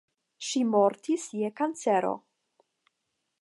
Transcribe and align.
Ŝi 0.45 0.61
mortis 0.75 1.25
je 1.41 1.51
kancero. 1.61 2.15